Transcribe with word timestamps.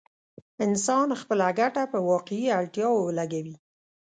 انسان 0.65 1.07
خپله 1.21 1.47
ګټه 1.59 1.83
په 1.93 1.97
واقعي 2.09 2.47
اړتياوو 2.59 3.05
ولګوي. 3.07 3.55